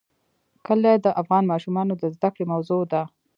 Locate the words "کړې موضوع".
2.35-2.83